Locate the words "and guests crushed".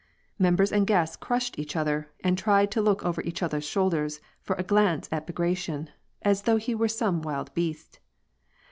0.71-1.59